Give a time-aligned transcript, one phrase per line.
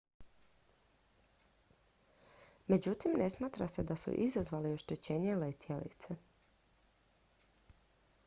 [2.67, 6.15] međutim ne smatra se da su izazvali oštećenje letjelice